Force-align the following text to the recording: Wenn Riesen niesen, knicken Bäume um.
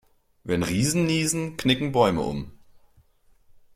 Wenn 0.43 0.63
Riesen 0.63 1.05
niesen, 1.05 1.57
knicken 1.57 1.91
Bäume 1.91 2.21
um. 2.21 2.49